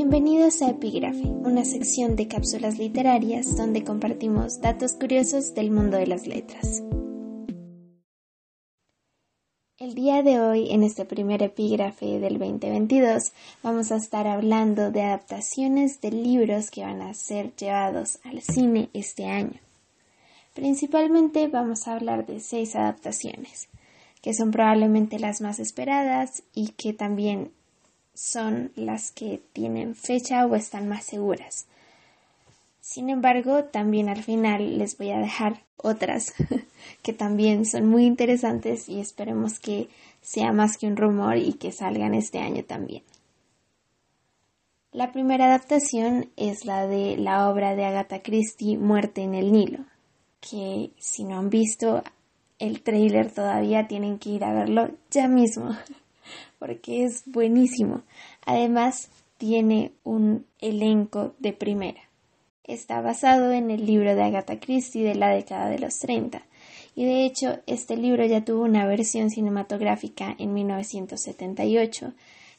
[0.00, 6.06] Bienvenidos a Epígrafe, una sección de cápsulas literarias donde compartimos datos curiosos del mundo de
[6.06, 6.84] las letras.
[9.76, 13.32] El día de hoy, en este primer epígrafe del 2022,
[13.64, 18.90] vamos a estar hablando de adaptaciones de libros que van a ser llevados al cine
[18.92, 19.58] este año.
[20.54, 23.68] Principalmente vamos a hablar de seis adaptaciones,
[24.22, 27.50] que son probablemente las más esperadas y que también
[28.18, 31.66] son las que tienen fecha o están más seguras.
[32.80, 36.34] Sin embargo, también al final les voy a dejar otras
[37.02, 39.88] que también son muy interesantes y esperemos que
[40.20, 43.04] sea más que un rumor y que salgan este año también.
[44.90, 49.84] La primera adaptación es la de la obra de Agatha Christie Muerte en el Nilo,
[50.40, 52.02] que si no han visto
[52.58, 55.76] el trailer todavía tienen que ir a verlo ya mismo,
[56.58, 58.02] porque es buenísimo.
[58.44, 62.08] Además, tiene un elenco de primera
[62.68, 66.42] está basado en el libro de Agatha Christie de la década de los 30
[66.94, 72.12] y de hecho este libro ya tuvo una versión cinematográfica en 1978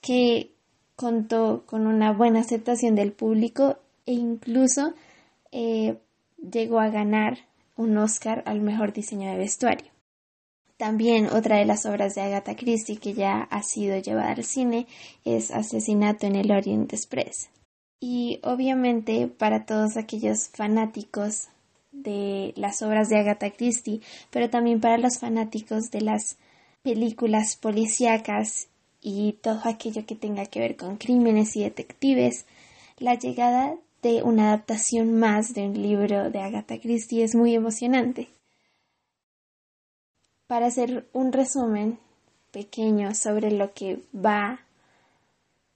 [0.00, 0.50] que
[0.94, 4.92] contó con una buena aceptación del público e incluso
[5.50, 5.96] eh,
[6.38, 7.38] llegó a ganar
[7.76, 9.93] un Oscar al mejor diseño de vestuario.
[10.84, 14.86] También otra de las obras de Agatha Christie que ya ha sido llevada al cine
[15.24, 17.48] es Asesinato en el Orient Express.
[18.02, 21.48] Y obviamente para todos aquellos fanáticos
[21.90, 26.36] de las obras de Agatha Christie, pero también para los fanáticos de las
[26.82, 28.68] películas policíacas
[29.00, 32.44] y todo aquello que tenga que ver con crímenes y detectives,
[32.98, 38.28] la llegada de una adaptación más de un libro de Agatha Christie es muy emocionante.
[40.46, 41.98] Para hacer un resumen
[42.50, 44.60] pequeño sobre lo que va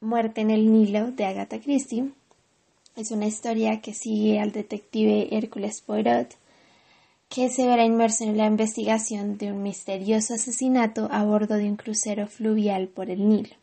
[0.00, 2.12] Muerte en el Nilo de Agatha Christie.
[2.96, 6.36] Es una historia que sigue al detective Hércules Poirot,
[7.28, 11.76] que se verá inmerso en la investigación de un misterioso asesinato a bordo de un
[11.76, 13.56] crucero fluvial por el Nilo.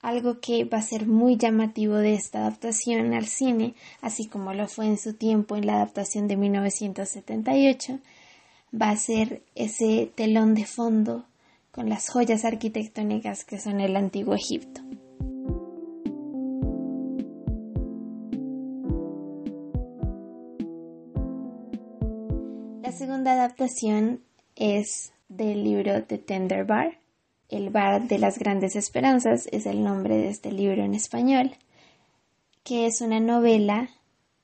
[0.00, 4.68] Algo que va a ser muy llamativo de esta adaptación al cine, así como lo
[4.68, 7.98] fue en su tiempo en la adaptación de 1978,
[8.72, 11.26] va a ser ese telón de fondo
[11.70, 14.80] con las joyas arquitectónicas que son el antiguo Egipto.
[22.82, 24.22] La segunda adaptación
[24.56, 26.98] es del libro The Tender Bar.
[27.48, 31.52] El bar de las grandes esperanzas es el nombre de este libro en español,
[32.64, 33.90] que es una novela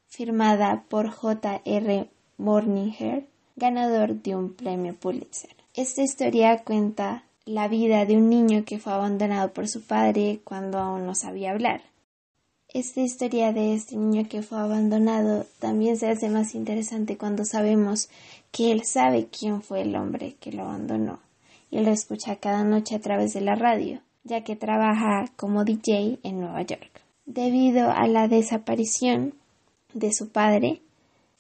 [0.06, 2.10] firmada por J.R.
[2.38, 3.26] Morninger,
[3.56, 5.54] ganador de un premio Pulitzer.
[5.75, 10.78] Esta historia cuenta la vida de un niño que fue abandonado por su padre cuando
[10.78, 11.82] aún no sabía hablar.
[12.69, 18.09] Esta historia de este niño que fue abandonado también se hace más interesante cuando sabemos
[18.50, 21.21] que él sabe quién fue el hombre que lo abandonó
[21.71, 26.19] y lo escucha cada noche a través de la radio, ya que trabaja como DJ
[26.22, 27.00] en Nueva York.
[27.26, 29.34] Debido a la desaparición
[29.92, 30.82] de su padre,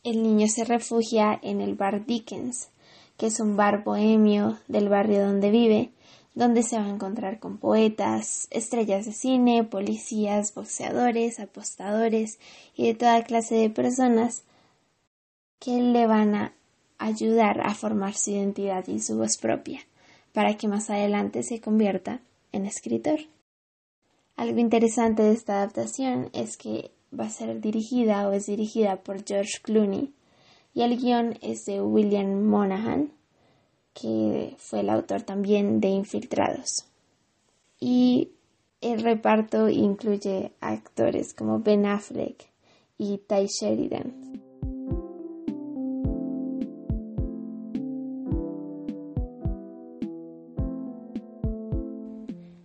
[0.04, 2.68] el niño se refugia en el bar Dickens,
[3.16, 5.90] que es un bar bohemio del barrio donde vive,
[6.34, 12.38] donde se va a encontrar con poetas, estrellas de cine, policías, boxeadores, apostadores
[12.76, 14.42] y de toda clase de personas
[15.58, 16.52] que le van a
[16.98, 19.80] ayudar a formar su identidad y su voz propia,
[20.32, 22.20] para que más adelante se convierta
[22.52, 23.20] en escritor.
[24.36, 29.24] Algo interesante de esta adaptación es que va a ser dirigida o es dirigida por
[29.24, 30.12] George Clooney
[30.74, 33.12] y el guion es de William Monahan,
[33.92, 36.86] que fue el autor también de Infiltrados.
[37.78, 38.30] Y
[38.80, 42.50] el reparto incluye actores como Ben Affleck
[42.98, 44.43] y Ty Sheridan.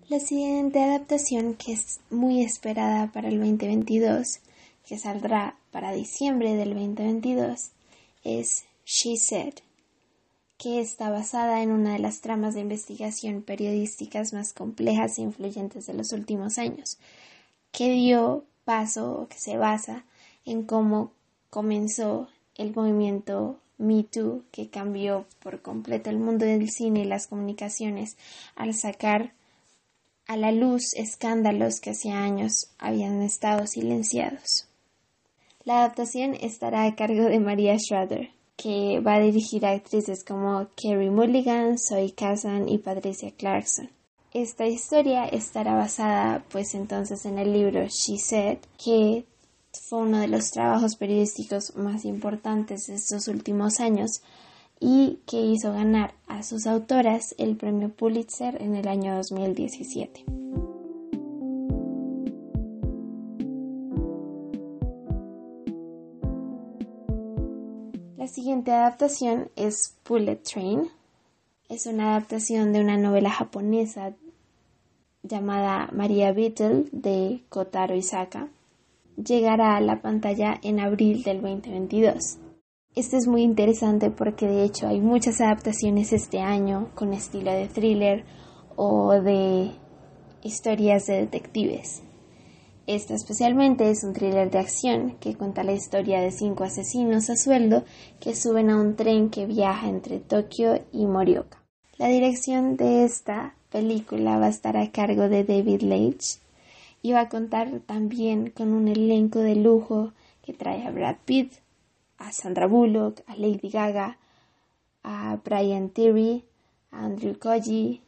[0.09, 4.39] La siguiente adaptación, que es muy esperada para el 2022,
[4.88, 7.69] que saldrá para diciembre del 2022,
[8.24, 9.54] es She Said
[10.57, 15.86] que está basada en una de las tramas de investigación periodísticas más complejas e influyentes
[15.86, 16.98] de los últimos años,
[17.72, 20.06] que dio paso o que se basa
[20.44, 21.13] en cómo
[21.51, 27.28] comenzó el movimiento Me Too, que cambió por completo el mundo del cine y las
[27.28, 28.18] comunicaciones
[28.56, 29.34] al sacar
[30.30, 34.68] a la luz escándalos que hacía años habían estado silenciados.
[35.64, 40.68] La adaptación estará a cargo de María Schrader, que va a dirigir a actrices como
[40.76, 43.90] Kerry Mulligan, Zoe Kazan y Patricia Clarkson.
[44.31, 49.25] Esta historia estará basada pues entonces en el libro She Said, que
[49.90, 54.22] fue uno de los trabajos periodísticos más importantes de estos últimos años
[54.80, 60.26] y que hizo ganar a sus autoras el premio Pulitzer en el año 2017.
[68.18, 70.90] La siguiente adaptación es Bullet Train.
[71.68, 74.14] Es una adaptación de una novela japonesa
[75.24, 78.48] llamada María Beetle de Kotaro Isaka.
[79.18, 82.38] Llegará a la pantalla en abril del 2022.
[83.00, 87.69] Este es muy interesante porque de hecho hay muchas adaptaciones este año con estilo de
[87.69, 88.25] thriller
[88.75, 89.72] o de
[90.44, 92.04] historias de detectives.
[92.88, 97.38] Esta especialmente es un thriller de acción que cuenta la historia de cinco asesinos a
[97.38, 97.86] sueldo
[98.19, 101.63] que suben a un tren que viaja entre Tokio y Morioka.
[101.98, 106.42] La dirección de esta película va a estar a cargo de David Leitch
[107.01, 110.12] y va a contar también con un elenco de lujo
[110.42, 111.54] que trae a Brad Pitt,
[112.19, 114.18] a Sandra Bullock, a Lady Gaga,
[115.04, 116.44] a Brian Terry,
[116.92, 118.01] a Andrew Koji,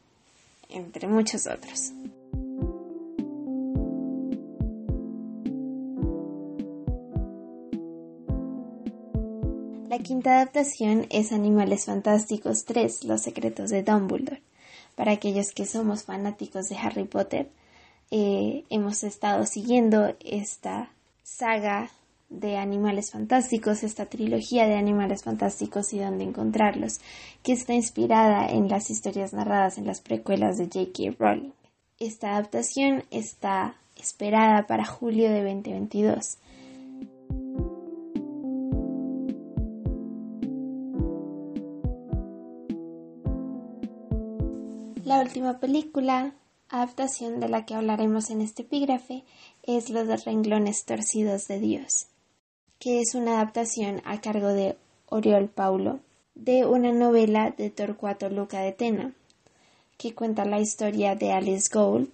[0.68, 1.92] entre muchos otros.
[9.88, 14.42] La quinta adaptación es Animales Fantásticos 3, Los Secretos de Dumbledore.
[14.96, 17.50] Para aquellos que somos fanáticos de Harry Potter,
[18.10, 20.90] eh, hemos estado siguiendo esta
[21.22, 21.90] saga
[22.32, 27.00] de Animales Fantásticos, esta trilogía de Animales Fantásticos y dónde encontrarlos,
[27.42, 31.16] que está inspirada en las historias narradas en las precuelas de J.K.
[31.18, 31.52] Rowling.
[31.98, 36.38] Esta adaptación está esperada para julio de 2022.
[45.04, 46.32] La última película,
[46.70, 49.24] adaptación de la que hablaremos en este epígrafe,
[49.62, 52.06] es Los renglones torcidos de Dios
[52.82, 54.76] que es una adaptación a cargo de
[55.06, 56.00] Oriol Paulo
[56.34, 59.12] de una novela de Torcuato Luca de Tena,
[59.96, 62.08] que cuenta la historia de Alice Gold,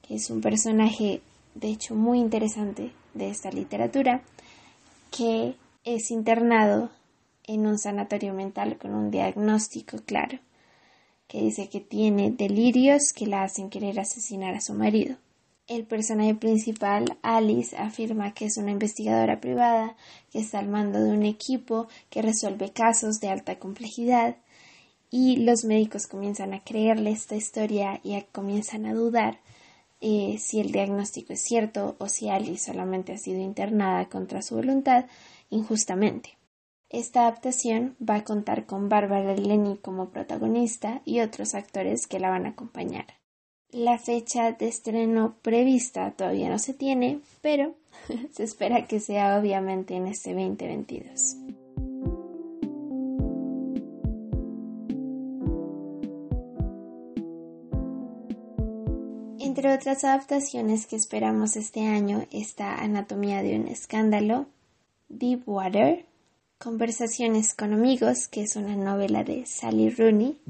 [0.00, 1.20] que es un personaje
[1.54, 4.22] de hecho muy interesante de esta literatura,
[5.14, 5.54] que
[5.84, 6.88] es internado
[7.44, 10.38] en un sanatorio mental con un diagnóstico claro,
[11.26, 15.16] que dice que tiene delirios que la hacen querer asesinar a su marido.
[15.68, 19.96] El personaje principal, Alice, afirma que es una investigadora privada
[20.30, 24.38] que está al mando de un equipo que resuelve casos de alta complejidad
[25.10, 29.40] y los médicos comienzan a creerle esta historia y comienzan a dudar
[30.00, 34.54] eh, si el diagnóstico es cierto o si Alice solamente ha sido internada contra su
[34.54, 35.04] voluntad
[35.50, 36.38] injustamente.
[36.88, 42.30] Esta adaptación va a contar con Bárbara Lenny como protagonista y otros actores que la
[42.30, 43.17] van a acompañar.
[43.70, 47.74] La fecha de estreno prevista todavía no se tiene, pero
[48.32, 51.36] se espera que sea obviamente en este 2022.
[59.38, 64.46] Entre otras adaptaciones que esperamos este año está Anatomía de un escándalo,
[65.10, 66.06] Deep Water,
[66.58, 70.40] Conversaciones con amigos, que es una novela de Sally Rooney,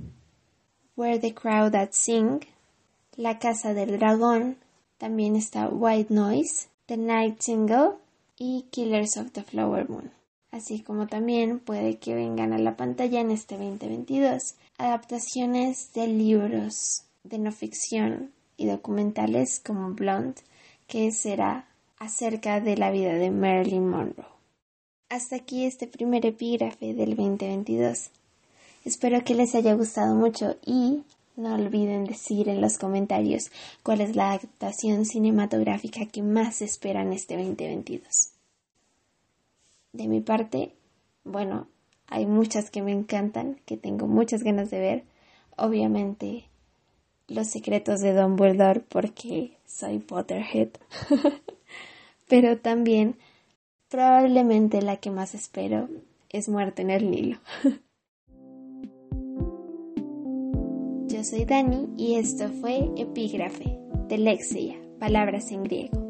[0.96, 2.40] Where the Crowd That Sing,
[3.18, 4.58] la Casa del Dragón,
[4.96, 7.94] también está White Noise, The Night Single
[8.38, 10.12] y Killers of the Flower Moon.
[10.52, 17.02] Así como también puede que vengan a la pantalla en este 2022 adaptaciones de libros
[17.24, 20.40] de no ficción y documentales como Blonde,
[20.86, 21.66] que será
[21.98, 24.26] acerca de la vida de Marilyn Monroe.
[25.08, 28.10] Hasta aquí este primer epígrafe del 2022.
[28.84, 31.02] Espero que les haya gustado mucho y
[31.38, 33.50] no olviden decir en los comentarios
[33.84, 38.32] cuál es la adaptación cinematográfica que más esperan este 2022.
[39.92, 40.74] De mi parte,
[41.24, 41.68] bueno,
[42.08, 45.04] hay muchas que me encantan, que tengo muchas ganas de ver.
[45.56, 46.44] Obviamente,
[47.28, 50.70] Los secretos de Dumbledore porque soy Potterhead.
[52.28, 53.16] Pero también,
[53.90, 55.88] probablemente la que más espero
[56.30, 57.38] es Muerte en el Nilo.
[61.18, 63.76] Yo soy Dani y esto fue Epígrafe
[64.08, 66.07] de Lexia, palabras en griego.